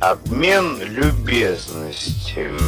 Обмен 0.00 0.80
любезностями. 0.80 2.58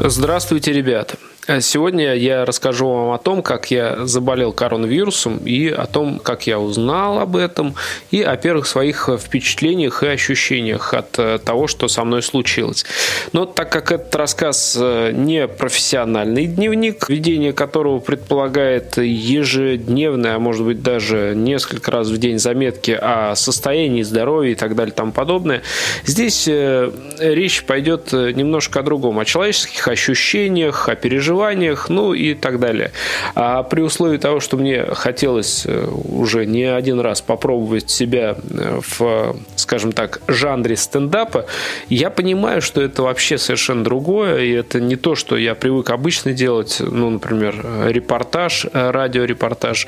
Здравствуйте, 0.00 0.72
ребята. 0.72 1.15
А 1.48 1.60
сегодня 1.60 2.14
я 2.14 2.44
расскажу 2.44 2.88
вам 2.88 3.12
о 3.12 3.18
том, 3.18 3.40
как 3.40 3.70
я 3.70 4.04
заболел 4.04 4.52
коронавирусом 4.52 5.36
и 5.38 5.68
о 5.68 5.86
том, 5.86 6.18
как 6.18 6.48
я 6.48 6.58
узнал 6.58 7.20
об 7.20 7.36
этом 7.36 7.76
и 8.10 8.20
о 8.20 8.36
первых 8.36 8.66
своих 8.66 9.08
впечатлениях 9.16 10.02
и 10.02 10.08
ощущениях 10.08 10.92
от 10.92 11.16
э, 11.20 11.38
того, 11.38 11.68
что 11.68 11.86
со 11.86 12.02
мной 12.02 12.24
случилось. 12.24 12.84
Но 13.32 13.44
так 13.44 13.70
как 13.70 13.92
этот 13.92 14.12
рассказ 14.16 14.76
э, 14.76 15.12
не 15.12 15.46
профессиональный 15.46 16.46
дневник, 16.46 17.08
ведение 17.08 17.52
которого 17.52 18.00
предполагает 18.00 18.96
ежедневное, 18.96 20.34
а 20.34 20.38
может 20.40 20.66
быть 20.66 20.82
даже 20.82 21.34
несколько 21.36 21.92
раз 21.92 22.08
в 22.08 22.18
день 22.18 22.40
заметки 22.40 22.90
о 22.90 23.36
состоянии 23.36 24.02
здоровья 24.02 24.50
и 24.50 24.56
так 24.56 24.74
далее 24.74 24.92
и 24.92 24.96
тому 24.96 25.12
подобное, 25.12 25.62
здесь 26.04 26.48
э, 26.48 26.90
речь 27.20 27.62
пойдет 27.62 28.10
немножко 28.12 28.80
о 28.80 28.82
другом, 28.82 29.20
о 29.20 29.24
человеческих 29.24 29.86
ощущениях, 29.86 30.88
о 30.88 30.96
переживаниях 30.96 31.35
переживаниях, 31.36 31.88
ну 31.88 32.14
и 32.14 32.34
так 32.34 32.58
далее. 32.58 32.92
А 33.34 33.62
при 33.62 33.82
условии 33.82 34.18
того, 34.18 34.40
что 34.40 34.56
мне 34.56 34.84
хотелось 34.94 35.66
э, 35.66 35.86
уже 35.86 36.46
не 36.46 36.64
один 36.64 37.00
раз 37.00 37.20
попробовать 37.20 37.90
себя 37.90 38.36
э, 38.36 38.80
в, 38.80 39.36
скажем 39.56 39.92
так, 39.92 40.20
жанре 40.28 40.76
стендапа, 40.76 41.46
я 41.88 42.10
понимаю, 42.10 42.62
что 42.62 42.80
это 42.80 43.02
вообще 43.02 43.38
совершенно 43.38 43.84
другое, 43.84 44.40
и 44.40 44.52
это 44.52 44.80
не 44.80 44.96
то, 44.96 45.14
что 45.14 45.36
я 45.36 45.54
привык 45.54 45.90
обычно 45.90 46.32
делать, 46.32 46.78
ну, 46.80 47.10
например, 47.10 47.54
репортаж, 47.88 48.66
э, 48.72 48.90
радиорепортаж, 48.90 49.86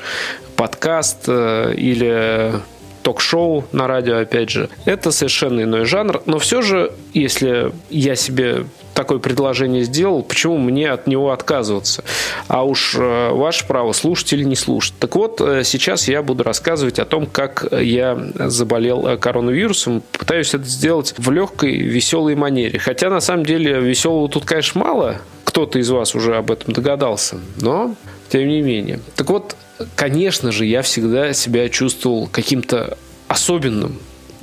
подкаст 0.55 1.29
или 1.29 2.53
ток-шоу 3.01 3.63
на 3.71 3.87
радио, 3.87 4.17
опять 4.17 4.49
же. 4.49 4.69
Это 4.85 5.11
совершенно 5.11 5.61
иной 5.63 5.85
жанр, 5.85 6.21
но 6.25 6.37
все 6.37 6.61
же, 6.61 6.91
если 7.13 7.71
я 7.89 8.15
себе 8.15 8.65
такое 8.99 9.19
предложение 9.19 9.85
сделал, 9.85 10.23
почему 10.23 10.57
мне 10.57 10.91
от 10.91 11.07
него 11.07 11.31
отказываться? 11.31 12.03
А 12.49 12.65
уж 12.65 12.95
э, 12.99 13.29
ваше 13.29 13.65
право, 13.65 13.93
слушать 13.93 14.33
или 14.33 14.43
не 14.43 14.57
слушать. 14.57 14.93
Так 14.99 15.15
вот, 15.15 15.39
э, 15.39 15.63
сейчас 15.63 16.09
я 16.09 16.21
буду 16.21 16.43
рассказывать 16.43 16.99
о 16.99 17.05
том, 17.05 17.25
как 17.25 17.65
я 17.71 18.19
заболел 18.35 19.07
э, 19.07 19.15
коронавирусом. 19.15 20.03
Пытаюсь 20.11 20.53
это 20.53 20.65
сделать 20.65 21.13
в 21.17 21.31
легкой, 21.31 21.77
веселой 21.77 22.35
манере. 22.35 22.77
Хотя, 22.77 23.09
на 23.09 23.21
самом 23.21 23.45
деле, 23.45 23.79
веселого 23.79 24.27
тут, 24.27 24.43
конечно, 24.43 24.81
мало. 24.81 25.21
Кто-то 25.45 25.79
из 25.79 25.89
вас 25.89 26.13
уже 26.13 26.35
об 26.35 26.51
этом 26.51 26.73
догадался. 26.73 27.39
Но, 27.55 27.95
тем 28.27 28.49
не 28.49 28.61
менее. 28.61 28.99
Так 29.15 29.29
вот, 29.29 29.55
конечно 29.95 30.51
же, 30.51 30.65
я 30.65 30.81
всегда 30.81 31.31
себя 31.31 31.69
чувствовал 31.69 32.27
каким-то 32.27 32.97
особенным. 33.29 33.97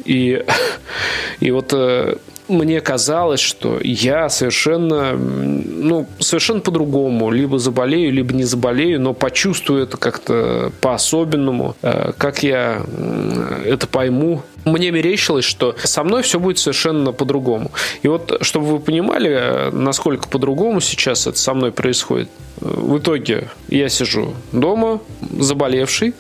И, 0.07 0.43
и 1.41 1.51
вот 1.51 1.75
мне 2.49 2.81
казалось, 2.81 3.41
что 3.41 3.79
я 3.83 4.29
совершенно, 4.29 5.13
ну, 5.13 6.07
совершенно 6.19 6.61
по-другому. 6.61 7.31
Либо 7.31 7.59
заболею, 7.59 8.13
либо 8.13 8.35
не 8.35 8.45
заболею, 8.45 9.01
но 9.01 9.15
почувствую 9.15 9.83
это 9.83 9.97
как-то 9.97 10.73
по-особенному. 10.81 11.77
Э, 11.83 12.13
как 12.17 12.43
я 12.43 12.83
это 13.65 13.87
пойму, 13.87 14.43
мне 14.67 14.91
мерещилось, 14.91 15.45
что 15.45 15.75
со 15.83 16.03
мной 16.03 16.23
все 16.23 16.39
будет 16.39 16.59
совершенно 16.59 17.13
по-другому. 17.13 17.71
И 18.03 18.09
вот, 18.09 18.39
чтобы 18.43 18.67
вы 18.67 18.81
понимали, 18.81 19.71
насколько 19.73 20.29
по-другому 20.29 20.81
сейчас 20.81 21.27
это 21.27 21.39
со 21.39 21.55
мной 21.55 21.73
происходит, 21.73 22.29
в 22.61 22.99
итоге 22.99 23.49
я 23.69 23.89
сижу 23.89 24.35
дома, 24.53 25.01
заболевший, 25.39 26.15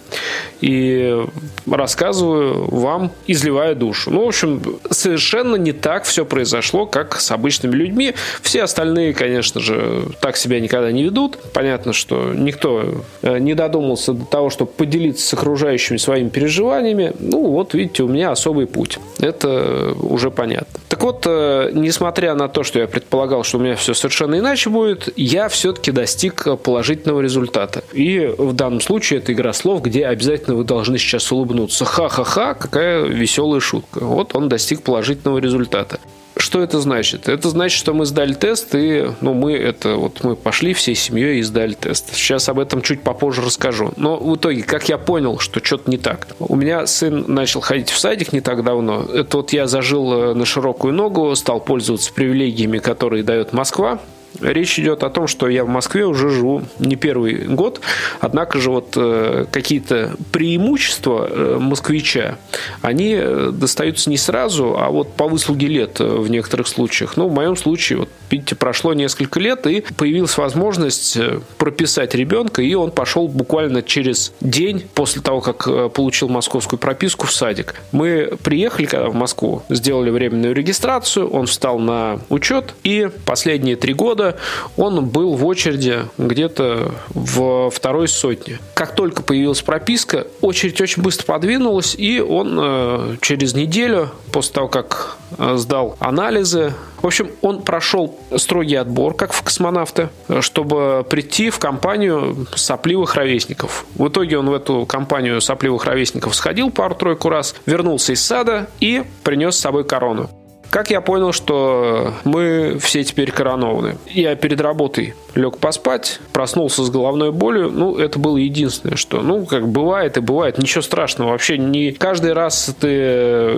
и 0.60 1.24
рассказываю 1.66 2.68
вам, 2.68 3.10
изливая 3.26 3.74
душу. 3.74 4.10
Ну, 4.10 4.24
в 4.24 4.28
общем, 4.28 4.62
совершенно 4.90 5.56
не 5.56 5.72
так 5.72 6.04
все 6.04 6.24
произошло, 6.24 6.86
как 6.86 7.20
с 7.20 7.30
обычными 7.30 7.74
людьми. 7.74 8.14
Все 8.42 8.62
остальные, 8.62 9.14
конечно 9.14 9.60
же, 9.60 10.08
так 10.20 10.36
себя 10.36 10.60
никогда 10.60 10.92
не 10.92 11.04
ведут. 11.04 11.38
Понятно, 11.52 11.92
что 11.92 12.32
никто 12.34 13.02
э, 13.22 13.38
не 13.38 13.54
додумался 13.54 14.12
до 14.12 14.24
того, 14.24 14.50
чтобы 14.50 14.70
поделиться 14.70 15.26
с 15.26 15.34
окружающими 15.34 15.96
своими 15.96 16.28
переживаниями. 16.28 17.12
Ну, 17.18 17.46
вот, 17.46 17.74
видите, 17.74 18.02
у 18.02 18.08
меня 18.08 18.35
особый 18.36 18.66
путь. 18.66 18.98
Это 19.18 19.94
уже 20.00 20.30
понятно. 20.30 20.80
Так 20.88 21.02
вот, 21.02 21.24
э, 21.26 21.70
несмотря 21.72 22.34
на 22.34 22.48
то, 22.48 22.62
что 22.62 22.78
я 22.78 22.86
предполагал, 22.86 23.44
что 23.44 23.58
у 23.58 23.60
меня 23.60 23.74
все 23.74 23.94
совершенно 23.94 24.38
иначе 24.38 24.70
будет, 24.70 25.08
я 25.16 25.48
все-таки 25.48 25.90
достиг 25.90 26.46
положительного 26.62 27.20
результата. 27.20 27.82
И 27.92 28.34
в 28.38 28.52
данном 28.52 28.80
случае 28.80 29.20
это 29.20 29.32
игра 29.32 29.52
слов, 29.52 29.82
где 29.82 30.06
обязательно 30.06 30.56
вы 30.56 30.64
должны 30.64 30.98
сейчас 30.98 31.32
улыбнуться. 31.32 31.84
Ха-ха-ха, 31.84 32.54
какая 32.54 33.04
веселая 33.04 33.60
шутка. 33.60 34.04
Вот 34.04 34.34
он 34.34 34.48
достиг 34.48 34.82
положительного 34.82 35.38
результата. 35.38 35.98
Что 36.38 36.60
это 36.60 36.80
значит? 36.80 37.28
Это 37.28 37.48
значит, 37.48 37.78
что 37.78 37.94
мы 37.94 38.04
сдали 38.04 38.34
тест, 38.34 38.74
и 38.74 39.10
ну, 39.22 39.32
мы 39.32 39.54
это 39.54 39.94
вот 39.96 40.22
мы 40.22 40.36
пошли 40.36 40.74
всей 40.74 40.94
семьей 40.94 41.38
и 41.38 41.42
сдали 41.42 41.72
тест. 41.72 42.14
Сейчас 42.14 42.48
об 42.50 42.58
этом 42.58 42.82
чуть 42.82 43.02
попозже 43.02 43.40
расскажу. 43.40 43.92
Но 43.96 44.18
в 44.18 44.36
итоге, 44.36 44.62
как 44.62 44.88
я 44.88 44.98
понял, 44.98 45.38
что 45.38 45.64
что-то 45.64 45.90
не 45.90 45.96
так. 45.96 46.28
У 46.38 46.54
меня 46.54 46.86
сын 46.86 47.24
начал 47.26 47.60
ходить 47.60 47.88
в 47.88 47.98
садик 47.98 48.32
не 48.34 48.40
так 48.40 48.62
давно. 48.64 49.02
Это 49.02 49.38
вот 49.38 49.52
я 49.52 49.66
зажил 49.66 50.12
э, 50.12 50.34
на 50.34 50.44
широкую 50.44 50.92
ногу, 50.92 51.34
стал 51.36 51.60
пользоваться 51.60 52.12
привилегиями, 52.12 52.78
которые 52.78 53.22
дает 53.22 53.52
Москва. 53.54 54.00
Речь 54.40 54.78
идет 54.78 55.02
о 55.02 55.10
том, 55.10 55.26
что 55.26 55.48
я 55.48 55.64
в 55.64 55.68
Москве 55.68 56.06
уже 56.06 56.30
живу 56.30 56.62
не 56.78 56.96
первый 56.96 57.46
год, 57.46 57.80
однако 58.20 58.58
же 58.58 58.70
вот 58.70 58.94
э, 58.96 59.46
какие-то 59.50 60.16
преимущества 60.32 61.28
э, 61.30 61.58
москвича, 61.60 62.38
они 62.82 63.14
э, 63.18 63.50
достаются 63.52 64.10
не 64.10 64.16
сразу, 64.16 64.76
а 64.78 64.90
вот 64.90 65.12
по 65.12 65.28
выслуге 65.28 65.68
лет 65.68 66.00
в 66.00 66.28
некоторых 66.28 66.68
случаях. 66.68 67.16
Ну, 67.16 67.28
в 67.28 67.32
моем 67.32 67.56
случае, 67.56 68.00
вот 68.00 68.08
видите, 68.30 68.54
прошло 68.54 68.94
несколько 68.94 69.40
лет, 69.40 69.66
и 69.66 69.84
появилась 69.96 70.36
возможность 70.36 71.18
прописать 71.58 72.14
ребенка, 72.14 72.62
и 72.62 72.74
он 72.74 72.90
пошел 72.90 73.28
буквально 73.28 73.82
через 73.82 74.32
день 74.40 74.84
после 74.94 75.22
того, 75.22 75.40
как 75.40 75.92
получил 75.92 76.28
московскую 76.28 76.78
прописку 76.78 77.26
в 77.26 77.32
садик. 77.32 77.74
Мы 77.92 78.32
приехали 78.42 78.86
когда 78.86 79.08
в 79.08 79.14
Москву, 79.14 79.62
сделали 79.68 80.10
временную 80.10 80.54
регистрацию, 80.54 81.28
он 81.28 81.46
встал 81.46 81.78
на 81.78 82.18
учет, 82.28 82.74
и 82.82 83.08
последние 83.24 83.76
три 83.76 83.92
года 83.94 84.25
года 84.26 84.38
он 84.76 85.06
был 85.06 85.34
в 85.34 85.46
очереди 85.46 86.00
где-то 86.18 86.92
в 87.10 87.70
второй 87.70 88.08
сотне. 88.08 88.58
Как 88.74 88.94
только 88.94 89.22
появилась 89.22 89.62
прописка, 89.62 90.26
очередь 90.40 90.80
очень 90.80 91.02
быстро 91.02 91.26
подвинулась, 91.26 91.94
и 91.94 92.20
он 92.20 92.58
э, 92.60 93.16
через 93.20 93.54
неделю, 93.54 94.10
после 94.32 94.54
того, 94.54 94.68
как 94.68 95.16
э, 95.38 95.56
сдал 95.56 95.96
анализы, 95.98 96.74
в 97.02 97.06
общем, 97.06 97.30
он 97.42 97.62
прошел 97.62 98.18
строгий 98.36 98.76
отбор, 98.76 99.14
как 99.14 99.32
в 99.32 99.42
космонавты, 99.42 100.08
чтобы 100.40 101.06
прийти 101.08 101.50
в 101.50 101.58
компанию 101.58 102.46
сопливых 102.54 103.14
ровесников. 103.14 103.86
В 103.94 104.08
итоге 104.08 104.38
он 104.38 104.48
в 104.48 104.54
эту 104.54 104.86
компанию 104.86 105.40
сопливых 105.40 105.84
ровесников 105.84 106.34
сходил 106.34 106.70
пару-тройку 106.70 107.28
раз, 107.28 107.54
вернулся 107.66 108.12
из 108.12 108.24
сада 108.24 108.68
и 108.80 109.04
принес 109.22 109.56
с 109.56 109.60
собой 109.60 109.84
корону. 109.84 110.30
Как 110.70 110.90
я 110.90 111.00
понял, 111.00 111.32
что 111.32 112.14
мы 112.24 112.78
все 112.80 113.04
теперь 113.04 113.30
коронованы. 113.30 113.96
Я 114.10 114.34
перед 114.34 114.60
работой 114.60 115.14
лег 115.34 115.58
поспать, 115.58 116.20
проснулся 116.32 116.82
с 116.82 116.90
головной 116.90 117.30
болью. 117.30 117.70
Ну, 117.70 117.96
это 117.96 118.18
было 118.18 118.36
единственное, 118.36 118.96
что, 118.96 119.20
ну, 119.20 119.44
как 119.44 119.68
бывает 119.68 120.16
и 120.16 120.20
бывает, 120.20 120.58
ничего 120.58 120.82
страшного. 120.82 121.30
Вообще 121.30 121.58
не 121.58 121.92
каждый 121.92 122.32
раз 122.32 122.74
ты 122.80 122.88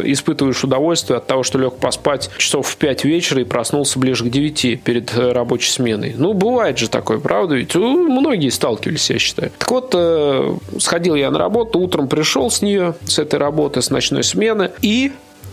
испытываешь 0.04 0.62
удовольствие 0.64 1.18
от 1.18 1.26
того, 1.26 1.42
что 1.42 1.58
лег 1.58 1.76
поспать 1.76 2.30
часов 2.38 2.68
в 2.68 2.76
5 2.76 3.04
вечера 3.04 3.40
и 3.40 3.44
проснулся 3.44 3.98
ближе 3.98 4.24
к 4.24 4.30
9 4.30 4.82
перед 4.82 5.16
рабочей 5.16 5.70
сменой. 5.70 6.14
Ну, 6.16 6.34
бывает 6.34 6.78
же 6.78 6.88
такое, 6.90 7.18
правда? 7.18 7.54
Ведь 7.54 7.74
многие 7.74 8.50
сталкивались, 8.50 9.10
я 9.10 9.18
считаю. 9.18 9.50
Так 9.58 9.70
вот, 9.70 9.92
э, 9.94 10.56
сходил 10.78 11.14
я 11.14 11.30
на 11.30 11.38
работу, 11.38 11.78
утром 11.78 12.08
пришел 12.08 12.50
с 12.50 12.62
нее, 12.62 12.94
с 13.04 13.18
этой 13.18 13.38
работы, 13.38 13.82
с 13.82 13.90
ночной 13.90 14.24
смены 14.24 14.70
и 14.82 15.12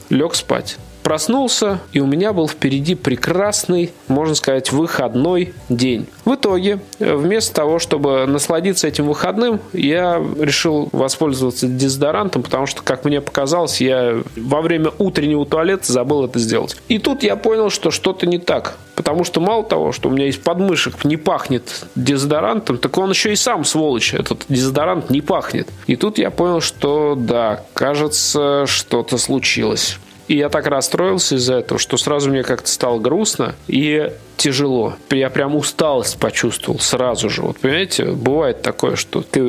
лег 0.09 0.35
спать. 0.35 0.77
Проснулся, 1.05 1.81
и 1.93 1.99
у 1.99 2.07
меня 2.07 2.33
был 2.33 2.49
впереди 2.49 2.95
прекрасный, 2.95 3.91
можно 4.07 4.33
сказать, 4.33 4.71
выходной 4.71 5.53
день. 5.69 6.07
В 6.25 6.33
итоге, 6.33 6.79
вместо 6.97 7.53
того, 7.53 7.77
чтобы 7.77 8.25
насладиться 8.25 8.87
этим 8.87 9.05
выходным, 9.05 9.59
я 9.71 10.19
решил 10.39 10.89
воспользоваться 10.91 11.67
дезодорантом, 11.67 12.41
потому 12.41 12.65
что, 12.65 12.81
как 12.81 13.05
мне 13.05 13.21
показалось, 13.21 13.81
я 13.81 14.17
во 14.35 14.63
время 14.63 14.89
утреннего 14.97 15.45
туалета 15.45 15.93
забыл 15.93 16.25
это 16.25 16.39
сделать. 16.39 16.75
И 16.87 16.97
тут 16.97 17.21
я 17.21 17.35
понял, 17.35 17.69
что 17.69 17.91
что-то 17.91 18.25
не 18.25 18.39
так. 18.39 18.75
Потому 18.95 19.23
что 19.25 19.39
мало 19.39 19.63
того, 19.63 19.91
что 19.91 20.09
у 20.09 20.11
меня 20.11 20.27
из 20.27 20.37
подмышек 20.37 21.05
не 21.05 21.17
пахнет 21.17 21.85
дезодорантом, 21.93 22.79
так 22.79 22.97
он 22.97 23.11
еще 23.11 23.31
и 23.31 23.35
сам, 23.35 23.63
сволочь, 23.63 24.15
этот 24.15 24.45
дезодорант 24.49 25.11
не 25.11 25.21
пахнет. 25.21 25.67
И 25.85 25.97
тут 25.97 26.17
я 26.17 26.31
понял, 26.31 26.61
что 26.61 27.13
да, 27.15 27.61
кажется, 27.75 28.65
что-то 28.65 29.19
случилось. 29.19 29.99
И 30.27 30.37
я 30.37 30.49
так 30.49 30.65
расстроился 30.67 31.35
из-за 31.35 31.55
этого, 31.55 31.79
что 31.79 31.97
сразу 31.97 32.31
мне 32.31 32.43
как-то 32.43 32.67
стало 32.67 32.99
грустно 32.99 33.55
и 33.67 34.11
тяжело. 34.37 34.95
Я 35.11 35.29
прям 35.29 35.55
усталость 35.55 36.17
почувствовал 36.17 36.79
сразу 36.79 37.29
же. 37.29 37.43
Вот 37.43 37.59
понимаете, 37.59 38.05
бывает 38.05 38.61
такое, 38.61 38.95
что 38.95 39.21
ты 39.21 39.41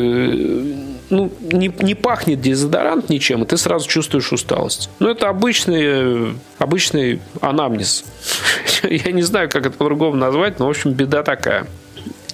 ну, 1.11 1.33
не, 1.41 1.73
не 1.81 1.95
пахнет 1.95 2.41
дезодорант 2.41 3.09
ничем, 3.09 3.43
и 3.43 3.47
ты 3.47 3.57
сразу 3.57 3.89
чувствуешь 3.89 4.33
усталость. 4.33 4.91
Ну, 4.99 5.09
это 5.09 5.29
обычный, 5.29 6.35
обычный 6.59 7.21
анамнез. 7.41 8.05
Я 8.83 9.13
не 9.13 9.23
знаю, 9.23 9.49
как 9.49 9.67
это 9.67 9.77
по-другому 9.77 10.17
назвать, 10.17 10.59
но, 10.59 10.67
в 10.67 10.71
общем, 10.71 10.93
беда 10.93 11.23
такая. 11.23 11.67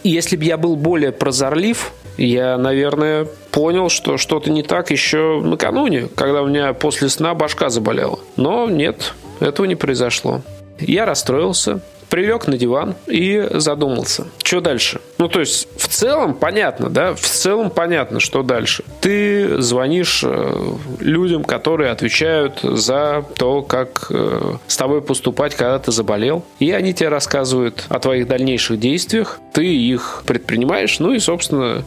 Если 0.05 0.37
бы 0.37 0.43
я 0.43 0.57
был 0.57 0.75
более 0.75 1.13
прозорлив, 1.13 1.93
я, 2.17 2.59
наверное, 2.59 3.27
понял, 3.51 3.89
что 3.89 4.17
что-то 4.17 4.51
не 4.51 4.63
так 4.63 4.91
еще 4.91 5.41
накануне, 5.43 6.09
когда 6.15 6.43
у 6.43 6.47
меня 6.47 6.73
после 6.73 7.09
сна 7.09 7.35
башка 7.35 7.69
заболела. 7.69 8.19
Но 8.37 8.69
нет, 8.69 9.15
этого 9.41 9.67
не 9.67 9.75
произошло. 9.75 10.43
Я 10.79 11.07
расстроился, 11.07 11.81
прилег 12.09 12.47
на 12.47 12.59
диван 12.59 12.95
и 13.07 13.49
задумался, 13.53 14.27
что 14.43 14.61
дальше. 14.61 15.01
Ну, 15.23 15.29
то 15.29 15.39
есть, 15.39 15.69
в 15.77 15.87
целом 15.87 16.35
понятно, 16.35 16.91
да, 16.91 17.15
в 17.15 17.21
целом 17.21 17.71
понятно, 17.71 18.19
что 18.19 18.43
дальше. 18.43 18.83
Ты 19.01 19.63
звонишь 19.63 20.25
э, 20.27 20.75
людям, 20.99 21.45
которые 21.45 21.93
отвечают 21.93 22.59
за 22.65 23.25
то, 23.37 23.63
как 23.63 24.09
э, 24.11 24.57
с 24.67 24.77
тобой 24.77 25.01
поступать, 25.01 25.55
когда 25.55 25.79
ты 25.79 25.93
заболел, 25.93 26.43
и 26.59 26.73
они 26.73 26.93
тебе 26.93 27.09
рассказывают 27.09 27.85
о 27.89 28.01
твоих 28.01 28.27
дальнейших 28.27 28.81
действиях, 28.81 29.39
ты 29.53 29.65
их 29.65 30.25
предпринимаешь, 30.27 30.99
ну 30.99 31.13
и, 31.13 31.21
собственно, 31.21 31.85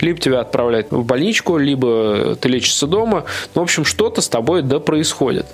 либо 0.00 0.18
тебя 0.18 0.40
отправляют 0.40 0.90
в 0.90 1.04
больничку, 1.04 1.58
либо 1.58 2.34
ты 2.34 2.48
лечишься 2.48 2.88
дома. 2.88 3.26
Ну, 3.54 3.60
в 3.60 3.64
общем, 3.64 3.84
что-то 3.84 4.20
с 4.22 4.28
тобой 4.28 4.62
да 4.62 4.80
происходит. 4.80 5.46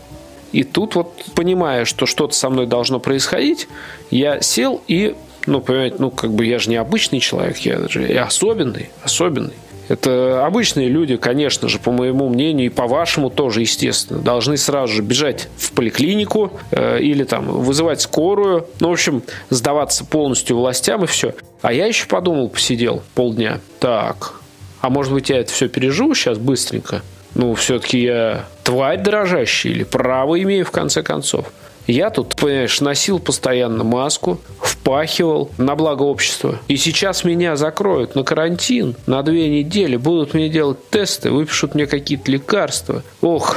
И 0.52 0.64
тут 0.64 0.94
вот, 0.94 1.12
понимая, 1.34 1.84
что 1.84 2.06
что-то 2.06 2.34
со 2.34 2.48
мной 2.48 2.66
должно 2.66 3.00
происходить, 3.00 3.68
я 4.10 4.40
сел 4.40 4.80
и, 4.88 5.14
ну, 5.48 5.60
понимаете, 5.60 5.96
ну, 5.98 6.10
как 6.10 6.32
бы 6.32 6.44
я 6.44 6.58
же 6.58 6.70
не 6.70 6.76
обычный 6.76 7.20
человек, 7.20 7.58
я 7.58 7.88
же 7.88 8.02
я 8.02 8.24
особенный, 8.24 8.90
особенный. 9.02 9.54
Это 9.88 10.44
обычные 10.44 10.88
люди, 10.88 11.16
конечно 11.16 11.68
же, 11.68 11.78
по 11.78 11.90
моему 11.90 12.28
мнению, 12.28 12.66
и 12.66 12.68
по 12.68 12.86
вашему 12.86 13.30
тоже, 13.30 13.62
естественно, 13.62 14.20
должны 14.20 14.58
сразу 14.58 14.92
же 14.92 15.02
бежать 15.02 15.48
в 15.56 15.72
поликлинику 15.72 16.52
э, 16.70 17.00
или 17.00 17.24
там 17.24 17.46
вызывать 17.46 18.02
скорую, 18.02 18.66
ну, 18.80 18.90
в 18.90 18.92
общем, 18.92 19.22
сдаваться 19.48 20.04
полностью 20.04 20.58
властям 20.58 21.04
и 21.04 21.06
все. 21.06 21.34
А 21.62 21.72
я 21.72 21.86
еще 21.86 22.06
подумал, 22.06 22.50
посидел 22.50 23.02
полдня. 23.14 23.60
Так, 23.80 24.34
а 24.82 24.90
может 24.90 25.12
быть, 25.12 25.30
я 25.30 25.38
это 25.38 25.52
все 25.52 25.68
переживу 25.68 26.14
сейчас 26.14 26.36
быстренько? 26.36 27.02
Ну, 27.34 27.54
все-таки 27.54 28.00
я 28.02 28.44
тварь 28.64 29.00
дрожащая 29.00 29.72
или 29.72 29.84
право 29.84 30.40
имею 30.42 30.66
в 30.66 30.70
конце 30.70 31.02
концов. 31.02 31.46
Я 31.88 32.10
тут, 32.10 32.36
понимаешь, 32.36 32.82
носил 32.82 33.18
постоянно 33.18 33.82
маску, 33.82 34.38
впахивал 34.60 35.50
на 35.56 35.74
благо 35.74 36.02
общества. 36.02 36.58
И 36.68 36.76
сейчас 36.76 37.24
меня 37.24 37.56
закроют 37.56 38.14
на 38.14 38.24
карантин 38.24 38.94
на 39.06 39.22
две 39.22 39.48
недели, 39.48 39.96
будут 39.96 40.34
мне 40.34 40.50
делать 40.50 40.90
тесты, 40.90 41.30
выпишут 41.30 41.74
мне 41.74 41.86
какие-то 41.86 42.30
лекарства. 42.30 43.02
Ох, 43.22 43.56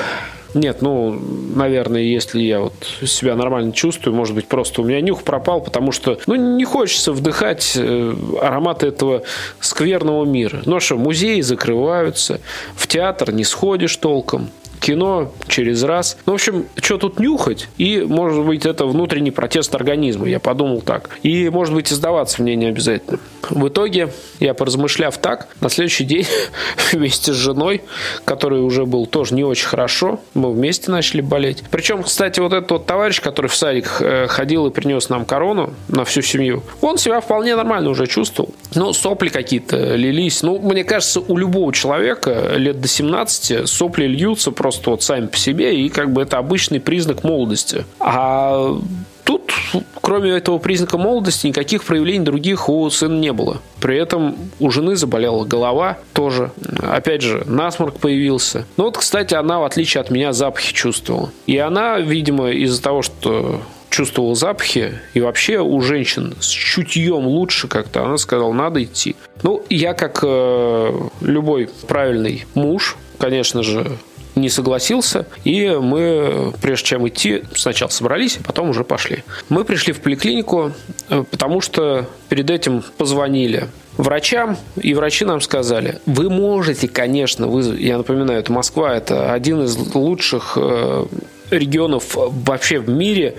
нет, 0.53 0.81
ну, 0.81 1.11
наверное, 1.55 2.01
если 2.01 2.41
я 2.41 2.61
вот 2.61 2.73
себя 3.05 3.35
нормально 3.35 3.73
чувствую, 3.73 4.15
может 4.15 4.33
быть, 4.33 4.47
просто 4.47 4.81
у 4.81 4.85
меня 4.85 5.01
нюх 5.01 5.23
пропал, 5.23 5.59
потому 5.59 5.91
что, 5.91 6.17
ну, 6.25 6.35
не 6.35 6.63
хочется 6.63 7.11
вдыхать 7.11 7.73
э, 7.75 8.15
ароматы 8.41 8.87
этого 8.87 9.23
скверного 9.59 10.25
мира. 10.25 10.61
Ну, 10.65 10.77
а 10.77 10.79
что, 10.79 10.97
музеи 10.97 11.41
закрываются, 11.41 12.39
в 12.75 12.87
театр 12.87 13.31
не 13.31 13.43
сходишь 13.43 13.95
толком, 13.97 14.49
кино 14.81 15.31
через 15.47 15.83
раз. 15.83 16.17
Ну, 16.25 16.33
в 16.33 16.35
общем, 16.35 16.65
что 16.81 16.97
тут 16.97 17.19
нюхать? 17.19 17.69
И, 17.77 18.01
может 18.01 18.43
быть, 18.43 18.65
это 18.65 18.85
внутренний 18.85 19.31
протест 19.31 19.73
организма. 19.75 20.27
Я 20.27 20.39
подумал 20.39 20.81
так. 20.81 21.09
И, 21.23 21.49
может 21.49 21.73
быть, 21.73 21.93
издаваться 21.93 22.41
мне 22.41 22.55
не 22.55 22.65
обязательно. 22.65 23.19
В 23.49 23.67
итоге, 23.67 24.11
я 24.39 24.53
поразмышляв 24.53 25.17
так, 25.17 25.47
на 25.61 25.69
следующий 25.69 26.03
день 26.03 26.25
вместе 26.91 27.31
с 27.31 27.35
женой, 27.35 27.83
который 28.25 28.61
уже 28.61 28.85
был 28.85 29.05
тоже 29.05 29.35
не 29.35 29.43
очень 29.43 29.67
хорошо, 29.67 30.19
мы 30.33 30.51
вместе 30.51 30.91
начали 30.91 31.21
болеть. 31.21 31.63
Причем, 31.69 32.03
кстати, 32.03 32.39
вот 32.39 32.53
этот 32.53 32.71
вот 32.71 32.85
товарищ, 32.85 33.21
который 33.21 33.47
в 33.47 33.55
садик 33.55 33.97
э, 33.99 34.27
ходил 34.27 34.65
и 34.67 34.71
принес 34.71 35.09
нам 35.09 35.25
корону 35.25 35.73
на 35.87 36.05
всю 36.05 36.21
семью, 36.21 36.63
он 36.81 36.97
себя 36.97 37.21
вполне 37.21 37.55
нормально 37.55 37.91
уже 37.91 38.07
чувствовал. 38.07 38.53
Ну, 38.73 38.93
сопли 38.93 39.29
какие-то 39.29 39.95
лились. 39.95 40.41
Ну, 40.41 40.57
мне 40.59 40.83
кажется, 40.83 41.19
у 41.19 41.37
любого 41.37 41.71
человека 41.71 42.53
лет 42.55 42.81
до 42.81 42.87
17 42.87 43.69
сопли 43.69 44.05
льются 44.05 44.51
просто 44.51 44.70
вот 44.71 45.03
сами 45.03 45.27
по 45.27 45.37
себе, 45.37 45.75
и 45.75 45.89
как 45.89 46.11
бы 46.11 46.21
это 46.21 46.37
обычный 46.37 46.79
признак 46.79 47.23
молодости. 47.23 47.85
А 47.99 48.77
Тут, 49.23 49.53
кроме 50.01 50.31
этого 50.31 50.57
признака 50.57 50.97
молодости, 50.97 51.47
никаких 51.47 51.83
проявлений 51.83 52.25
других 52.25 52.67
у 52.69 52.89
сына 52.89 53.17
не 53.17 53.31
было. 53.31 53.61
При 53.79 53.97
этом 53.97 54.35
у 54.59 54.71
жены 54.71 54.95
заболела 54.95 55.45
голова 55.45 55.99
тоже. 56.13 56.51
Опять 56.81 57.21
же, 57.21 57.43
насморк 57.45 57.97
появился. 57.97 58.65
Но 58.77 58.85
вот, 58.85 58.97
кстати, 58.97 59.35
она, 59.35 59.59
в 59.59 59.63
отличие 59.63 60.01
от 60.01 60.09
меня, 60.09 60.33
запахи 60.33 60.73
чувствовала. 60.73 61.31
И 61.45 61.57
она, 61.57 61.99
видимо, 61.99 62.49
из-за 62.51 62.81
того, 62.81 63.03
что 63.03 63.61
чувствовал 63.89 64.35
запахи, 64.35 64.99
и 65.13 65.19
вообще 65.19 65.59
у 65.59 65.79
женщин 65.81 66.35
с 66.39 66.47
чутьем 66.47 67.27
лучше 67.27 67.67
как-то, 67.67 68.05
она 68.05 68.17
сказала, 68.17 68.53
надо 68.53 68.83
идти. 68.83 69.15
Ну, 69.43 69.63
я 69.69 69.93
как 69.93 70.19
э, 70.23 70.93
любой 71.21 71.69
правильный 71.87 72.45
муж, 72.53 72.97
конечно 73.17 73.63
же, 73.63 73.97
не 74.35 74.49
согласился, 74.49 75.25
и 75.43 75.69
мы, 75.69 76.53
прежде 76.61 76.87
чем 76.87 77.07
идти, 77.07 77.43
сначала 77.55 77.89
собрались, 77.89 78.37
а 78.41 78.43
потом 78.43 78.69
уже 78.69 78.83
пошли. 78.83 79.23
Мы 79.49 79.63
пришли 79.65 79.93
в 79.93 80.01
поликлинику, 80.01 80.71
э, 81.09 81.23
потому 81.29 81.61
что 81.61 82.07
перед 82.29 82.49
этим 82.49 82.83
позвонили 82.97 83.67
врачам, 83.97 84.57
и 84.77 84.93
врачи 84.93 85.25
нам 85.25 85.41
сказали, 85.41 85.99
вы 86.05 86.29
можете, 86.29 86.87
конечно, 86.87 87.47
вызвать, 87.47 87.79
я 87.79 87.97
напоминаю, 87.97 88.39
это 88.39 88.51
Москва, 88.51 88.95
это 88.95 89.33
один 89.33 89.63
из 89.63 89.75
лучших 89.93 90.53
э, 90.55 91.05
регионов 91.51 92.15
вообще 92.15 92.79
в 92.79 92.89
мире 92.89 93.35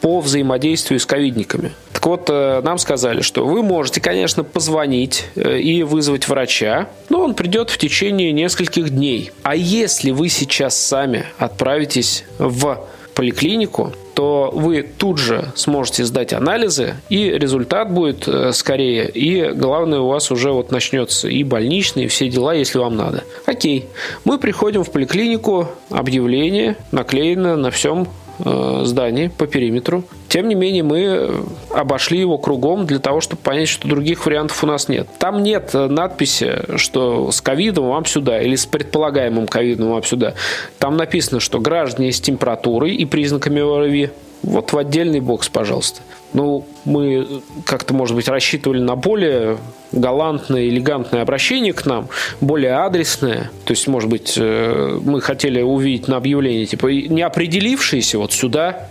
по 0.00 0.20
взаимодействию 0.20 1.00
с 1.00 1.06
ковидниками. 1.06 1.72
Так 1.96 2.04
вот, 2.04 2.28
э, 2.28 2.60
нам 2.62 2.76
сказали, 2.76 3.22
что 3.22 3.46
вы 3.46 3.62
можете, 3.62 4.02
конечно, 4.02 4.44
позвонить 4.44 5.24
э, 5.34 5.60
и 5.60 5.82
вызвать 5.82 6.28
врача, 6.28 6.90
но 7.08 7.22
он 7.22 7.32
придет 7.32 7.70
в 7.70 7.78
течение 7.78 8.32
нескольких 8.32 8.90
дней. 8.90 9.32
А 9.42 9.56
если 9.56 10.10
вы 10.10 10.28
сейчас 10.28 10.76
сами 10.78 11.24
отправитесь 11.38 12.24
в 12.36 12.86
поликлинику, 13.14 13.94
то 14.12 14.50
вы 14.52 14.82
тут 14.82 15.16
же 15.16 15.52
сможете 15.54 16.04
сдать 16.04 16.34
анализы, 16.34 16.96
и 17.08 17.30
результат 17.30 17.90
будет 17.90 18.28
э, 18.28 18.52
скорее, 18.52 19.08
и 19.08 19.52
главное, 19.52 20.00
у 20.00 20.08
вас 20.08 20.30
уже 20.30 20.52
вот 20.52 20.70
начнется 20.70 21.28
и 21.28 21.44
больничный, 21.44 22.04
и 22.04 22.08
все 22.08 22.28
дела, 22.28 22.52
если 22.52 22.78
вам 22.78 22.94
надо. 22.94 23.24
Окей, 23.46 23.86
мы 24.26 24.38
приходим 24.38 24.84
в 24.84 24.90
поликлинику, 24.90 25.70
объявление 25.88 26.76
наклеено 26.92 27.56
на 27.56 27.70
всем 27.70 28.06
Э, 28.44 28.82
здании 28.84 29.28
по 29.28 29.46
периметру. 29.46 30.04
Тем 30.28 30.48
не 30.48 30.54
менее, 30.54 30.82
мы 30.82 31.30
обошли 31.70 32.18
его 32.18 32.36
кругом 32.36 32.84
для 32.84 32.98
того, 32.98 33.22
чтобы 33.22 33.40
понять, 33.40 33.68
что 33.68 33.88
других 33.88 34.26
вариантов 34.26 34.62
у 34.62 34.66
нас 34.66 34.88
нет. 34.88 35.08
Там 35.18 35.42
нет 35.42 35.70
надписи, 35.72 36.76
что 36.76 37.32
с 37.32 37.40
ковидом 37.40 37.88
вам 37.88 38.04
сюда, 38.04 38.42
или 38.42 38.54
с 38.54 38.66
предполагаемым 38.66 39.46
ковидом 39.46 39.90
вам 39.90 40.02
сюда. 40.02 40.34
Там 40.78 40.98
написано, 40.98 41.40
что 41.40 41.60
граждане 41.60 42.12
с 42.12 42.20
температурой 42.20 42.94
и 42.94 43.06
признаками 43.06 43.62
ОРВИ 43.62 44.10
вот 44.42 44.72
в 44.72 44.76
отдельный 44.76 45.20
бокс, 45.20 45.48
пожалуйста. 45.48 46.02
Ну, 46.34 46.66
мы 46.84 47.26
как-то, 47.64 47.94
может 47.94 48.14
быть, 48.14 48.28
рассчитывали 48.28 48.80
на 48.80 48.96
более 48.96 49.56
галантное, 49.92 50.68
элегантное 50.68 51.22
обращение 51.22 51.72
к 51.72 51.86
нам, 51.86 52.08
более 52.40 52.74
адресное. 52.74 53.50
То 53.64 53.72
есть, 53.72 53.86
может 53.86 54.10
быть, 54.10 54.34
э, 54.36 54.98
мы 55.02 55.20
хотели 55.20 55.60
увидеть 55.62 56.08
на 56.08 56.16
объявлении, 56.16 56.64
типа, 56.64 56.86
не 56.86 57.22
определившиеся 57.22 58.18
вот 58.18 58.32
сюда, 58.32 58.88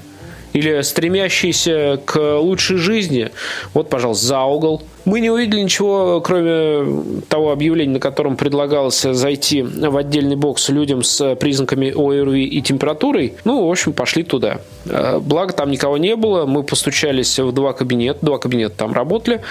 или 0.55 0.81
стремящиеся 0.83 1.99
к 2.05 2.17
лучшей 2.39 2.77
жизни, 2.77 3.31
вот, 3.73 3.89
пожалуйста, 3.89 4.25
за 4.25 4.41
угол. 4.43 4.81
Мы 5.03 5.19
не 5.19 5.29
увидели 5.29 5.59
ничего, 5.59 6.21
кроме 6.21 7.21
того 7.27 7.51
объявления, 7.51 7.95
на 7.95 7.99
котором 7.99 8.37
предлагалось 8.37 9.01
зайти 9.01 9.61
в 9.61 9.97
отдельный 9.97 10.37
бокс 10.37 10.69
людям 10.69 11.03
с 11.03 11.35
признаками 11.35 11.91
ОРВИ 11.91 12.45
и 12.45 12.61
температурой. 12.61 13.33
Ну, 13.43 13.67
в 13.67 13.69
общем, 13.69 13.91
пошли 13.91 14.23
туда. 14.23 14.61
Э, 14.85 15.19
благо, 15.19 15.51
там 15.51 15.69
никого 15.69 15.97
не 15.97 16.15
было. 16.15 16.45
Мы 16.45 16.63
постучались 16.63 17.37
в 17.37 17.51
два 17.51 17.73
кабинета. 17.73 18.19
Два 18.25 18.37
кабинета 18.37 18.75
там 18.77 18.93
работали. 18.93 19.41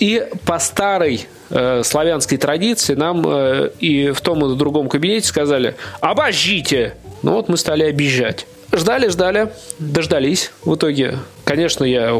И 0.00 0.26
по 0.44 0.58
старой 0.58 1.28
э, 1.50 1.82
славянской 1.84 2.36
традиции 2.36 2.94
нам 2.94 3.24
э, 3.24 3.70
и 3.78 4.10
в 4.10 4.20
том 4.20 4.44
и 4.44 4.48
в 4.48 4.56
другом 4.56 4.88
кабинете 4.88 5.28
сказали 5.28 5.76
«Обождите!» 6.00 6.96
Ну 7.22 7.34
вот 7.34 7.48
мы 7.48 7.56
стали 7.56 7.84
обижать. 7.84 8.46
Ждали, 8.72 9.08
ждали, 9.08 9.52
дождались. 9.78 10.52
В 10.64 10.74
итоге, 10.74 11.18
конечно, 11.44 11.84
я 11.84 12.10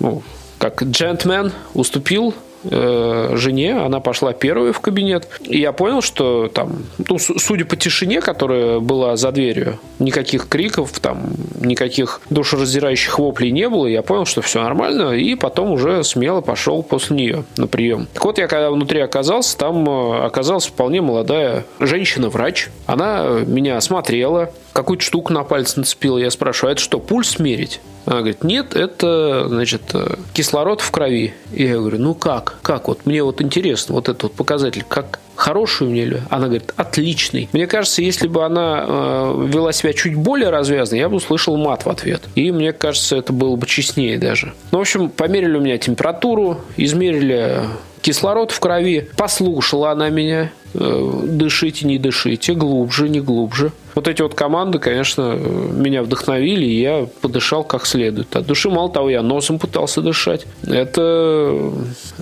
ну, 0.00 0.22
как 0.58 0.82
джентльмен 0.82 1.52
уступил 1.74 2.34
э, 2.64 3.32
жене, 3.34 3.78
она 3.78 4.00
пошла 4.00 4.32
первой 4.32 4.72
в 4.72 4.80
кабинет, 4.80 5.28
и 5.44 5.58
я 5.60 5.72
понял, 5.72 6.02
что 6.02 6.48
там, 6.48 6.84
ну, 7.08 7.18
судя 7.18 7.64
по 7.64 7.76
тишине, 7.76 8.20
которая 8.20 8.80
была 8.80 9.16
за 9.16 9.32
дверью, 9.32 9.78
никаких 9.98 10.48
криков, 10.48 10.92
там, 11.00 11.30
никаких 11.60 12.20
душераздирающих 12.30 13.18
воплей 13.18 13.50
не 13.50 13.68
было, 13.68 13.86
я 13.86 14.02
понял, 14.02 14.24
что 14.24 14.42
все 14.42 14.62
нормально, 14.62 15.12
и 15.12 15.34
потом 15.34 15.72
уже 15.72 16.04
смело 16.04 16.40
пошел 16.40 16.82
после 16.82 17.16
нее 17.16 17.44
на 17.56 17.66
прием. 17.66 18.08
Так 18.14 18.24
вот, 18.24 18.38
я 18.38 18.46
когда 18.46 18.70
внутри 18.70 19.00
оказался, 19.00 19.56
там 19.56 19.88
э, 19.88 20.24
оказалась 20.24 20.66
вполне 20.66 21.00
молодая 21.00 21.64
женщина-врач. 21.78 22.68
Она 22.86 23.42
меня 23.46 23.76
осмотрела, 23.76 24.52
какую-то 24.72 25.04
штуку 25.04 25.32
на 25.32 25.44
палец 25.44 25.76
нацепила. 25.76 26.18
Я 26.18 26.30
спрашиваю, 26.30 26.70
а 26.70 26.72
это 26.72 26.80
что, 26.80 27.00
пульс 27.00 27.38
мерить? 27.38 27.80
Она 28.08 28.20
говорит, 28.20 28.42
нет, 28.42 28.74
это, 28.74 29.48
значит, 29.48 29.82
э, 29.92 30.14
кислород 30.32 30.80
в 30.80 30.90
крови. 30.90 31.34
И 31.52 31.64
я 31.64 31.76
говорю, 31.76 31.98
ну 31.98 32.14
как? 32.14 32.56
Как? 32.62 32.88
Вот 32.88 33.04
мне 33.04 33.22
вот 33.22 33.42
интересно, 33.42 33.94
вот 33.94 34.08
этот 34.08 34.22
вот 34.22 34.32
показатель, 34.32 34.82
как 34.88 35.20
хороший 35.36 35.86
у 35.86 35.90
меня 35.90 36.04
ли? 36.06 36.22
Она 36.30 36.46
говорит, 36.46 36.72
отличный. 36.76 37.50
Мне 37.52 37.66
кажется, 37.66 38.00
если 38.00 38.26
бы 38.26 38.46
она 38.46 38.82
э, 38.88 39.46
вела 39.52 39.72
себя 39.72 39.92
чуть 39.92 40.14
более 40.14 40.48
развязно, 40.48 40.96
я 40.96 41.10
бы 41.10 41.16
услышал 41.16 41.58
мат 41.58 41.84
в 41.84 41.90
ответ. 41.90 42.22
И 42.34 42.50
мне 42.50 42.72
кажется, 42.72 43.14
это 43.14 43.34
было 43.34 43.56
бы 43.56 43.66
честнее 43.66 44.16
даже. 44.16 44.54
Ну, 44.70 44.78
в 44.78 44.80
общем, 44.80 45.10
померили 45.10 45.58
у 45.58 45.60
меня 45.60 45.76
температуру, 45.76 46.62
измерили 46.78 47.64
кислород 48.00 48.50
в 48.50 48.60
крови. 48.60 49.08
Послушала 49.16 49.90
она 49.92 50.10
меня. 50.10 50.50
Э, 50.74 51.22
дышите, 51.24 51.86
не 51.86 51.98
дышите, 51.98 52.54
глубже, 52.54 53.08
не 53.08 53.20
глубже. 53.20 53.72
Вот 53.94 54.06
эти 54.06 54.22
вот 54.22 54.34
команды, 54.34 54.78
конечно, 54.78 55.32
меня 55.32 56.02
вдохновили, 56.02 56.64
и 56.64 56.80
я 56.80 57.08
подышал 57.20 57.64
как 57.64 57.86
следует. 57.86 58.36
От 58.36 58.46
души, 58.46 58.68
мало 58.68 58.90
того, 58.90 59.08
я 59.08 59.22
носом 59.22 59.58
пытался 59.58 60.02
дышать. 60.02 60.46
Это 60.62 61.72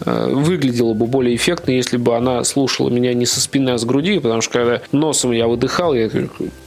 э, 0.06 0.28
выглядело 0.32 0.94
бы 0.94 1.06
более 1.06 1.34
эффектно, 1.34 1.72
если 1.72 1.96
бы 1.96 2.16
она 2.16 2.44
слушала 2.44 2.88
меня 2.88 3.14
не 3.14 3.26
со 3.26 3.40
спины, 3.40 3.70
а 3.70 3.78
с 3.78 3.84
груди, 3.84 4.20
потому 4.20 4.40
что 4.42 4.52
когда 4.52 4.80
носом 4.92 5.32
я 5.32 5.48
выдыхал, 5.48 5.92
я 5.92 6.08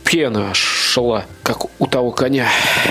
пена 0.03 0.53
шла, 0.53 1.25
как 1.43 1.65
у 1.79 1.87
того 1.87 2.11
коня 2.11 2.49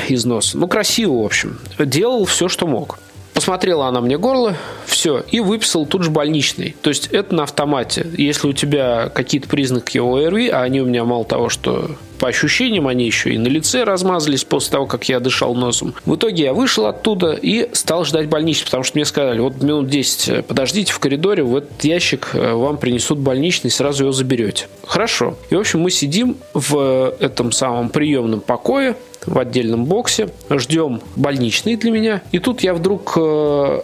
из 0.09 0.25
носа. 0.25 0.57
Ну, 0.57 0.67
красиво, 0.67 1.23
в 1.23 1.27
общем. 1.27 1.59
Делал 1.79 2.25
все, 2.25 2.49
что 2.49 2.67
мог. 2.67 2.99
Посмотрела 3.39 3.87
она 3.87 4.01
мне 4.01 4.19
горло, 4.19 4.57
все, 4.85 5.23
и 5.31 5.39
выписал 5.39 5.87
тут 5.87 6.03
же 6.03 6.11
больничный. 6.11 6.75
То 6.83 6.91
есть 6.91 7.07
это 7.13 7.37
на 7.37 7.45
автомате. 7.45 8.05
Если 8.19 8.49
у 8.49 8.53
тебя 8.53 9.13
какие-то 9.15 9.49
признаки 9.49 9.99
ОРВИ, 9.99 10.49
а 10.49 10.63
они 10.63 10.81
у 10.81 10.87
меня 10.87 11.05
мало 11.05 11.25
того, 11.25 11.49
что 11.49 11.89
по 12.19 12.27
ощущениям 12.27 12.89
они 12.89 13.07
еще 13.07 13.33
и 13.33 13.39
на 13.39 13.47
лице 13.47 13.85
размазались 13.85 14.43
после 14.43 14.73
того, 14.73 14.87
как 14.87 15.09
я 15.09 15.21
дышал 15.21 15.55
носом. 15.55 15.95
В 16.05 16.17
итоге 16.17 16.45
я 16.45 16.53
вышел 16.53 16.87
оттуда 16.87 17.39
и 17.41 17.73
стал 17.75 18.05
ждать 18.05 18.29
больничный, 18.29 18.65
потому 18.65 18.83
что 18.83 18.99
мне 18.99 19.05
сказали, 19.05 19.39
вот 19.39 19.63
минут 19.63 19.89
10 19.89 20.45
подождите 20.45 20.93
в 20.93 20.99
коридоре, 20.99 21.45
в 21.45 21.57
этот 21.57 21.85
ящик 21.85 22.31
э, 22.33 22.55
вам 22.55 22.77
принесут 22.77 23.19
больничный, 23.19 23.71
сразу 23.71 24.03
его 24.03 24.13
заберете. 24.13 24.67
Хорошо. 24.85 25.37
И, 25.51 25.55
в 25.55 25.61
общем, 25.61 25.81
мы 25.81 25.93
сидим 25.93 26.39
в 26.55 27.15
этом 27.21 27.53
самом 27.53 27.89
приемном 27.89 28.41
покое, 28.41 28.97
в 29.29 29.39
отдельном 29.39 29.85
боксе, 29.85 30.29
ждем 30.51 31.01
больничный 31.17 31.77
для 31.77 31.91
меня. 31.91 32.23
И 32.33 32.39
тут 32.39 32.61
я 32.63 32.75
вдруг, 32.75 33.15
э, 33.17 33.81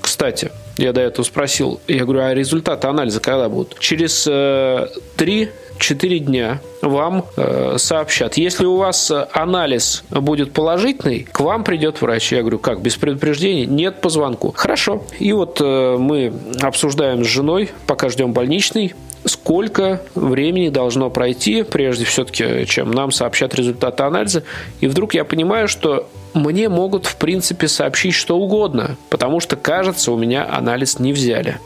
кстати, 0.00 0.50
я 0.76 0.92
до 0.92 1.00
этого 1.00 1.24
спросил, 1.24 1.80
я 1.88 2.04
говорю, 2.04 2.22
а 2.22 2.34
результаты 2.34 2.86
анализа 2.86 3.20
когда 3.20 3.48
будут? 3.48 3.78
Через 3.78 4.26
э, 4.28 4.86
три 5.16 5.50
4 5.78 6.18
дня 6.20 6.60
вам 6.82 7.24
э, 7.36 7.76
сообщат. 7.78 8.36
Если 8.36 8.64
у 8.66 8.76
вас 8.76 9.12
анализ 9.32 10.04
будет 10.10 10.52
положительный, 10.52 11.20
к 11.30 11.40
вам 11.40 11.64
придет 11.64 12.00
врач. 12.00 12.32
Я 12.32 12.40
говорю, 12.40 12.58
как, 12.58 12.82
без 12.82 12.96
предупреждения? 12.96 13.66
Нет 13.66 14.00
по 14.00 14.08
звонку. 14.08 14.52
Хорошо. 14.56 15.02
И 15.18 15.32
вот 15.32 15.60
э, 15.60 15.96
мы 15.98 16.32
обсуждаем 16.60 17.24
с 17.24 17.28
женой, 17.28 17.70
пока 17.86 18.08
ждем 18.08 18.32
больничный, 18.32 18.94
сколько 19.28 20.02
времени 20.14 20.68
должно 20.68 21.10
пройти, 21.10 21.62
прежде 21.62 22.04
все-таки, 22.04 22.66
чем 22.66 22.90
нам 22.90 23.12
сообщат 23.12 23.54
результаты 23.54 24.02
анализа. 24.02 24.42
И 24.80 24.86
вдруг 24.86 25.14
я 25.14 25.24
понимаю, 25.24 25.68
что 25.68 26.08
мне 26.34 26.68
могут, 26.68 27.06
в 27.06 27.16
принципе, 27.16 27.68
сообщить 27.68 28.14
что 28.14 28.38
угодно, 28.38 28.96
потому 29.10 29.40
что, 29.40 29.56
кажется, 29.56 30.12
у 30.12 30.16
меня 30.16 30.46
анализ 30.50 30.98
не 30.98 31.12
взяли. 31.12 31.58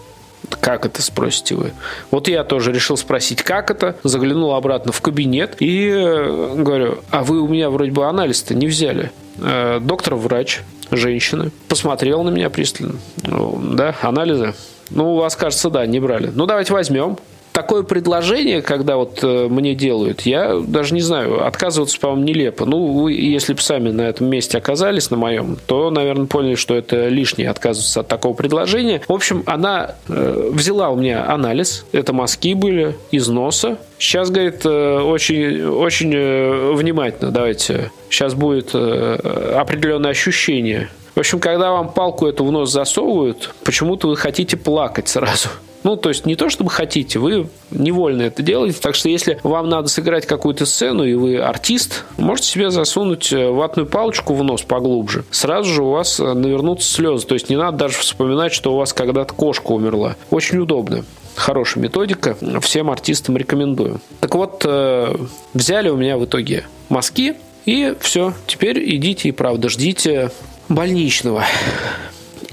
Как 0.61 0.85
это, 0.85 1.00
спросите 1.02 1.54
вы? 1.54 1.73
Вот 2.11 2.28
я 2.28 2.45
тоже 2.45 2.73
решил 2.73 2.97
спросить, 2.97 3.42
как 3.42 3.71
это. 3.71 3.97
Заглянул 4.02 4.54
обратно 4.54 4.92
в 4.92 5.00
кабинет 5.00 5.57
и 5.61 5.88
э, 5.88 6.54
говорю, 6.57 6.99
а 7.11 7.23
вы 7.23 7.40
у 7.40 7.49
меня 7.49 7.71
вроде 7.71 7.92
бы 7.92 8.07
анализ-то 8.07 8.54
не 8.54 8.66
взяли. 8.66 9.12
Э, 9.38 9.78
доктор-врач, 9.81 10.61
женщина, 10.90 11.50
посмотрел 11.69 12.23
на 12.23 12.31
меня 12.31 12.50
пристально. 12.50 12.97
Ну, 13.23 13.59
да, 13.62 13.95
анализы? 14.02 14.54
Ну, 14.90 15.14
у 15.14 15.16
вас, 15.16 15.37
кажется, 15.37 15.71
да, 15.71 15.87
не 15.87 16.00
брали. 16.00 16.31
Ну, 16.35 16.47
давайте 16.47 16.73
возьмем 16.73 17.19
такое 17.53 17.83
предложение, 17.83 18.63
когда 18.63 18.97
вот 18.97 19.21
э, 19.23 19.49
мне 19.49 19.75
делают, 19.75 20.23
я 20.23 20.59
даже 20.67 20.95
не 20.95 21.01
знаю, 21.01 21.47
отказываться, 21.47 21.99
по-моему, 22.01 22.25
нелепо. 22.25 22.65
Ну, 22.65 23.03
вы, 23.03 23.13
если 23.13 23.55
бы 23.55 23.61
сами 23.61 23.91
на 23.91 24.03
этом 24.03 24.29
месте 24.29 24.59
оказались, 24.59 25.11
на 25.11 25.17
моем, 25.17 25.57
то, 25.67 25.91
наверное, 25.91 26.27
поняли, 26.27 26.55
что 26.55 26.75
это 26.75 27.09
лишнее 27.09 27.51
отказываться 27.51 28.01
от 28.01 28.09
такого 28.09 28.35
предложения. 28.35 29.03
В 29.07 29.13
общем, 29.13 29.43
она 29.47 29.97
э, 30.09 30.51
взяла 30.53 30.91
у 30.91 30.97
меня 30.97 31.31
анализ, 31.31 31.85
это 31.93 32.13
мазки 32.13 32.55
были 32.55 32.97
из 33.11 33.29
носа. 33.29 33.79
Сейчас, 33.99 34.31
говорит, 34.31 34.63
э, 34.65 34.99
очень, 35.01 35.65
очень 35.65 36.13
э, 36.15 36.73
внимательно, 36.73 37.31
давайте, 37.31 37.93
сейчас 38.11 38.35
будет 38.35 38.71
э, 38.75 39.55
определенное 39.57 40.11
ощущение. 40.11 40.89
В 41.15 41.21
общем, 41.21 41.41
когда 41.41 41.73
вам 41.73 41.93
палку 41.93 42.27
эту 42.27 42.45
в 42.45 42.51
нос 42.51 42.73
засовывают, 42.73 43.55
почему-то 43.65 44.09
вы 44.09 44.17
хотите 44.17 44.57
плакать 44.57 45.09
сразу. 45.09 45.49
Ну, 45.83 45.97
то 45.97 46.09
есть 46.09 46.27
не 46.27 46.37
то, 46.37 46.49
чтобы 46.49 46.71
хотите, 46.71 47.19
вы 47.19 47.49
невольно 47.71 48.23
это 48.23 48.43
делаете. 48.43 48.79
Так 48.81 48.95
что 48.95 49.09
если 49.09 49.39
вам 49.43 49.69
надо 49.69 49.89
сыграть 49.89 50.27
какую-то 50.27 50.67
сцену, 50.67 51.05
и 51.05 51.15
вы 51.15 51.39
артист, 51.39 52.05
можете 52.19 52.49
себе 52.49 52.71
засунуть 52.71 53.33
э, 53.33 53.51
ватную 53.51 53.87
палочку 53.87 54.35
в 54.35 54.45
нос 54.45 54.62
поглубже. 54.62 55.25
Сразу 55.31 55.73
же 55.73 55.83
у 55.83 55.91
вас 55.91 56.21
э, 56.21 56.33
навернутся 56.35 56.93
слезы. 56.93 57.27
То 57.27 57.35
есть 57.35 57.51
не 57.51 57.57
надо 57.57 57.79
даже 57.79 57.99
вспоминать, 57.99 58.53
что 58.53 58.75
у 58.75 58.77
вас 58.77 58.93
когда-то 58.93 59.35
кошка 59.35 59.73
умерла. 59.73 60.17
Очень 60.31 60.59
удобно 60.59 61.05
хорошая 61.35 61.83
методика, 61.83 62.37
всем 62.61 62.91
артистам 62.91 63.37
рекомендую. 63.37 64.01
Так 64.21 64.35
вот, 64.35 64.62
э, 64.65 65.15
взяли 65.55 65.89
у 65.89 65.97
меня 65.97 66.19
в 66.19 66.25
итоге 66.25 66.65
мазки, 66.89 67.37
и 67.65 67.95
все, 68.01 68.35
теперь 68.47 68.79
идите 68.97 69.29
и 69.29 69.33
правда 69.33 69.69
ждите 69.69 70.31
больничного. 70.69 71.45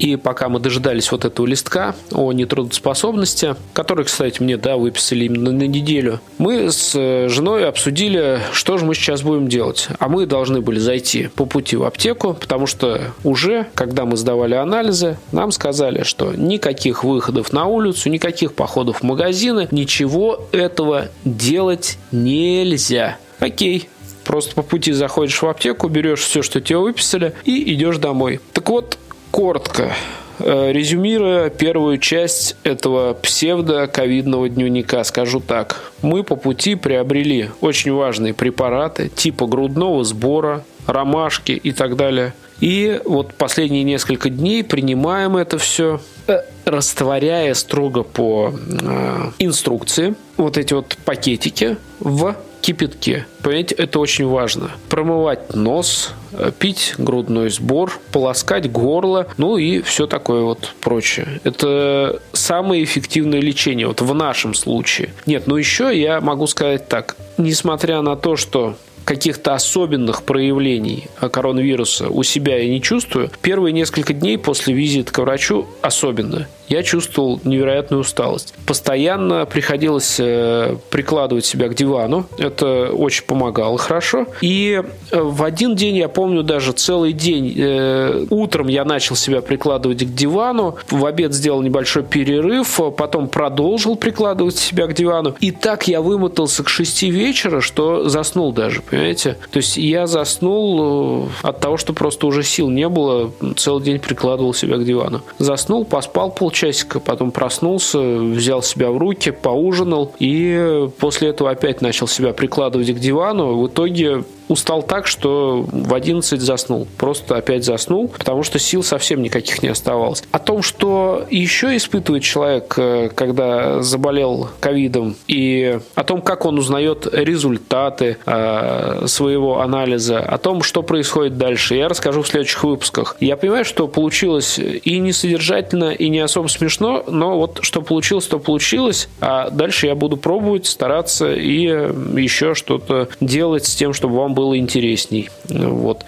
И 0.00 0.16
пока 0.16 0.48
мы 0.48 0.60
дожидались 0.60 1.12
вот 1.12 1.26
этого 1.26 1.46
листка 1.46 1.94
о 2.10 2.32
нетрудоспособности, 2.32 3.54
который, 3.74 4.06
кстати, 4.06 4.42
мне, 4.42 4.56
да, 4.56 4.78
выписали 4.78 5.26
именно 5.26 5.52
на 5.52 5.64
неделю, 5.64 6.20
мы 6.38 6.72
с 6.72 6.94
э, 6.94 7.28
женой 7.28 7.68
обсудили, 7.68 8.40
что 8.52 8.78
же 8.78 8.86
мы 8.86 8.94
сейчас 8.94 9.20
будем 9.20 9.48
делать. 9.48 9.88
А 9.98 10.08
мы 10.08 10.24
должны 10.24 10.62
были 10.62 10.78
зайти 10.78 11.28
по 11.28 11.44
пути 11.44 11.76
в 11.76 11.84
аптеку, 11.84 12.32
потому 12.32 12.66
что 12.66 13.12
уже, 13.24 13.66
когда 13.74 14.06
мы 14.06 14.16
сдавали 14.16 14.54
анализы, 14.54 15.18
нам 15.32 15.52
сказали, 15.52 16.02
что 16.02 16.32
никаких 16.32 17.04
выходов 17.04 17.52
на 17.52 17.66
улицу, 17.66 18.08
никаких 18.08 18.54
походов 18.54 19.00
в 19.00 19.02
магазины, 19.02 19.68
ничего 19.70 20.48
этого 20.50 21.08
делать 21.26 21.98
нельзя. 22.10 23.18
Окей, 23.38 23.90
Просто 24.24 24.54
по 24.54 24.62
пути 24.62 24.92
заходишь 24.92 25.42
в 25.42 25.46
аптеку, 25.46 25.88
берешь 25.88 26.20
все, 26.20 26.42
что 26.42 26.60
тебе 26.60 26.78
выписали, 26.78 27.32
и 27.44 27.74
идешь 27.74 27.96
домой. 27.96 28.40
Так 28.52 28.68
вот, 28.68 28.96
коротко, 29.30 29.92
э, 30.38 30.72
резюмируя 30.72 31.50
первую 31.50 31.98
часть 31.98 32.56
этого 32.64 33.14
псевдо-ковидного 33.14 34.48
дневника, 34.48 35.04
скажу 35.04 35.40
так. 35.40 35.92
Мы 36.02 36.22
по 36.22 36.36
пути 36.36 36.74
приобрели 36.74 37.50
очень 37.60 37.92
важные 37.92 38.34
препараты 38.34 39.08
типа 39.08 39.46
грудного 39.46 40.04
сбора, 40.04 40.64
ромашки 40.86 41.52
и 41.52 41.72
так 41.72 41.96
далее. 41.96 42.34
И 42.60 43.00
вот 43.04 43.32
последние 43.34 43.84
несколько 43.84 44.28
дней 44.28 44.62
принимаем 44.62 45.36
это 45.36 45.56
все, 45.58 46.00
э, 46.26 46.40
растворяя 46.66 47.54
строго 47.54 48.02
по 48.02 48.52
э, 48.52 49.30
инструкции 49.38 50.14
вот 50.36 50.58
эти 50.58 50.74
вот 50.74 50.96
пакетики 51.04 51.78
в 52.00 52.36
кипятке. 52.60 53.26
Понимаете, 53.42 53.74
это 53.74 53.98
очень 53.98 54.26
важно. 54.26 54.70
Промывать 54.88 55.54
нос, 55.54 56.12
э, 56.32 56.52
пить 56.56 56.94
грудной 56.98 57.50
сбор, 57.50 57.98
полоскать 58.12 58.70
горло, 58.70 59.26
ну 59.38 59.56
и 59.56 59.80
все 59.82 60.06
такое 60.06 60.42
вот 60.42 60.74
прочее. 60.80 61.40
Это 61.44 62.20
самое 62.32 62.84
эффективное 62.84 63.40
лечение 63.40 63.86
вот 63.86 64.00
в 64.00 64.14
нашем 64.14 64.54
случае. 64.54 65.10
Нет, 65.26 65.46
ну 65.46 65.56
еще 65.56 65.98
я 65.98 66.20
могу 66.20 66.46
сказать 66.46 66.88
так. 66.88 67.16
Несмотря 67.38 68.02
на 68.02 68.16
то, 68.16 68.36
что 68.36 68.76
каких-то 69.04 69.54
особенных 69.54 70.22
проявлений 70.22 71.08
коронавируса 71.32 72.08
у 72.08 72.22
себя 72.22 72.58
я 72.58 72.68
не 72.68 72.80
чувствую. 72.80 73.30
Первые 73.42 73.72
несколько 73.72 74.12
дней 74.12 74.38
после 74.38 74.74
визита 74.74 75.12
к 75.12 75.18
врачу 75.18 75.66
особенно. 75.82 76.46
Я 76.70 76.84
чувствовал 76.84 77.40
невероятную 77.44 78.00
усталость. 78.00 78.54
Постоянно 78.64 79.44
приходилось 79.44 80.16
э, 80.20 80.76
прикладывать 80.88 81.44
себя 81.44 81.68
к 81.68 81.74
дивану. 81.74 82.26
Это 82.38 82.90
очень 82.92 83.24
помогало 83.24 83.76
хорошо. 83.76 84.26
И 84.40 84.80
э, 85.10 85.20
в 85.20 85.42
один 85.42 85.74
день, 85.74 85.96
я 85.96 86.08
помню, 86.08 86.44
даже 86.44 86.70
целый 86.72 87.12
день, 87.12 87.52
э, 87.56 88.26
утром 88.30 88.68
я 88.68 88.84
начал 88.84 89.16
себя 89.16 89.42
прикладывать 89.42 90.04
к 90.04 90.14
дивану, 90.14 90.76
в 90.88 91.04
обед 91.04 91.34
сделал 91.34 91.60
небольшой 91.60 92.04
перерыв, 92.04 92.80
потом 92.96 93.28
продолжил 93.28 93.96
прикладывать 93.96 94.56
себя 94.56 94.86
к 94.86 94.94
дивану. 94.94 95.34
И 95.40 95.50
так 95.50 95.88
я 95.88 96.00
вымотался 96.00 96.62
к 96.62 96.68
6 96.68 97.02
вечера, 97.02 97.60
что 97.60 98.08
заснул 98.08 98.52
даже, 98.52 98.80
понимаете? 98.82 99.36
То 99.50 99.56
есть 99.56 99.76
я 99.76 100.06
заснул 100.06 101.28
от 101.42 101.58
того, 101.58 101.76
что 101.76 101.92
просто 101.94 102.28
уже 102.28 102.44
сил 102.44 102.70
не 102.70 102.88
было, 102.88 103.32
целый 103.56 103.82
день 103.82 103.98
прикладывал 103.98 104.54
себя 104.54 104.76
к 104.76 104.84
дивану. 104.84 105.22
Заснул, 105.38 105.84
поспал 105.84 106.30
полчасика, 106.60 107.00
потом 107.00 107.30
проснулся, 107.30 107.98
взял 107.98 108.62
себя 108.62 108.90
в 108.90 108.98
руки, 108.98 109.30
поужинал 109.30 110.12
и 110.18 110.88
после 110.98 111.30
этого 111.30 111.50
опять 111.50 111.80
начал 111.80 112.06
себя 112.06 112.32
прикладывать 112.32 112.94
к 112.94 112.98
дивану. 112.98 113.60
В 113.60 113.66
итоге 113.66 114.24
устал 114.50 114.82
так, 114.82 115.06
что 115.06 115.64
в 115.70 115.94
11 115.94 116.40
заснул. 116.40 116.88
Просто 116.98 117.36
опять 117.36 117.64
заснул, 117.64 118.08
потому 118.08 118.42
что 118.42 118.58
сил 118.58 118.82
совсем 118.82 119.22
никаких 119.22 119.62
не 119.62 119.68
оставалось. 119.68 120.24
О 120.32 120.38
том, 120.40 120.62
что 120.62 121.24
еще 121.30 121.76
испытывает 121.76 122.24
человек, 122.24 122.74
э, 122.76 123.10
когда 123.14 123.80
заболел 123.80 124.48
ковидом, 124.58 125.16
и 125.28 125.78
о 125.94 126.04
том, 126.04 126.20
как 126.20 126.44
он 126.44 126.58
узнает 126.58 127.06
результаты 127.12 128.18
э, 128.26 129.06
своего 129.06 129.60
анализа, 129.60 130.18
о 130.18 130.36
том, 130.38 130.62
что 130.62 130.82
происходит 130.82 131.38
дальше, 131.38 131.76
я 131.76 131.88
расскажу 131.88 132.22
в 132.22 132.28
следующих 132.28 132.64
выпусках. 132.64 133.16
Я 133.20 133.36
понимаю, 133.36 133.64
что 133.64 133.86
получилось 133.86 134.58
и 134.58 134.98
не 134.98 135.12
содержательно, 135.12 135.92
и 135.92 136.08
не 136.08 136.18
особо 136.18 136.48
смешно, 136.48 137.04
но 137.06 137.38
вот 137.38 137.60
что 137.62 137.82
получилось, 137.82 138.26
то 138.26 138.40
получилось, 138.40 139.08
а 139.20 139.50
дальше 139.50 139.86
я 139.86 139.94
буду 139.94 140.16
пробовать, 140.16 140.66
стараться 140.66 141.32
и 141.32 141.62
еще 141.62 142.54
что-то 142.54 143.08
делать 143.20 143.66
с 143.66 143.76
тем, 143.76 143.92
чтобы 143.92 144.16
вам 144.16 144.34
было 144.34 144.39
было 144.40 144.56
интересней. 144.56 145.28
Вот 145.48 146.04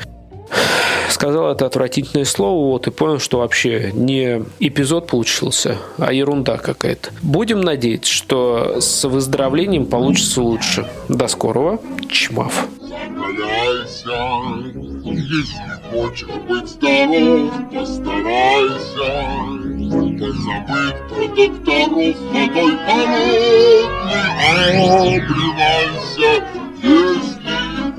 сказал 1.10 1.52
это 1.52 1.66
отвратительное 1.66 2.24
слово, 2.24 2.66
вот, 2.70 2.86
и 2.86 2.90
понял, 2.90 3.18
что 3.18 3.38
вообще 3.38 3.92
не 3.92 4.42
эпизод 4.58 5.06
получился, 5.06 5.76
а 5.98 6.12
ерунда 6.12 6.56
какая-то. 6.56 7.10
Будем 7.20 7.60
надеяться, 7.60 8.10
что 8.10 8.80
с 8.80 9.06
выздоровлением 9.06 9.86
получится 9.86 10.42
лучше. 10.42 10.88
До 11.08 11.28
скорого. 11.28 11.78
Чмав. 12.08 12.66
Если 15.04 15.62
хочешь 15.90 16.28
быть 16.48 16.68
здоров, 16.68 17.52
постарайся 17.72 19.12
Позабыть 19.92 20.98
про 21.08 21.24
докторов 21.36 22.16
водой 22.32 22.74
холодной 22.86 23.72
Обливайся, 25.18 26.32
если 26.82 27.31